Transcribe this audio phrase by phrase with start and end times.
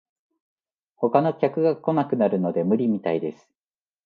[0.97, 3.51] 他の客が来なくなるので無理みたいです